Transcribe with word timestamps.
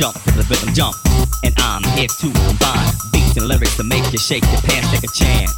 jump 0.00 0.16
to 0.24 0.32
the 0.32 0.46
rhythm 0.48 0.72
jump. 0.72 0.96
And 1.44 1.52
I'm 1.60 1.84
here 1.92 2.08
to 2.08 2.28
combine 2.48 2.88
beats 3.12 3.36
and 3.36 3.44
lyrics 3.44 3.76
to 3.76 3.84
make 3.84 4.00
you 4.08 4.16
shake 4.16 4.48
your 4.48 4.64
pants, 4.64 4.88
take 4.88 5.04
a 5.04 5.12
chance. 5.12 5.52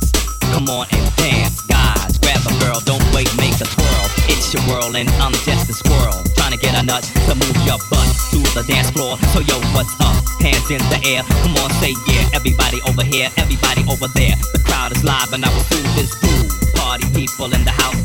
Come 0.51 0.67
on 0.67 0.91
and 0.91 1.07
dance, 1.15 1.63
guys. 1.71 2.19
Grab 2.19 2.43
a 2.43 2.53
girl, 2.59 2.83
don't 2.83 3.07
wait, 3.15 3.31
make 3.39 3.55
a 3.63 3.69
twirl. 3.71 4.07
It's 4.27 4.51
your 4.51 4.67
world 4.67 4.99
and 4.99 5.07
I'm 5.23 5.31
just 5.47 5.71
a 5.71 5.75
squirrel. 5.79 6.19
Trying 6.35 6.59
to 6.59 6.59
get 6.59 6.75
a 6.75 6.83
nut 6.83 7.07
to 7.07 7.39
move 7.39 7.55
your 7.63 7.79
butt 7.87 8.11
to 8.35 8.43
the 8.59 8.67
dance 8.67 8.91
floor. 8.91 9.15
So 9.31 9.47
yo, 9.47 9.63
what's 9.79 9.95
up? 10.03 10.19
Hands 10.43 10.67
in 10.75 10.83
the 10.91 10.99
air. 11.07 11.23
Come 11.47 11.55
on, 11.63 11.71
say 11.79 11.95
yeah. 12.11 12.27
Everybody 12.35 12.83
over 12.91 13.07
here, 13.07 13.31
everybody 13.39 13.87
over 13.87 14.11
there. 14.19 14.35
The 14.51 14.61
crowd 14.67 14.91
is 14.91 15.07
live 15.07 15.31
and 15.31 15.47
I 15.47 15.55
will 15.55 15.67
do 15.71 15.79
this 15.95 16.11
fool. 16.19 16.51
Party 16.75 17.07
people 17.15 17.55
in 17.55 17.63
the 17.63 17.71
house 17.71 18.02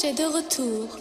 marchait 0.00 0.12
de 0.12 0.24
retour. 0.24 0.97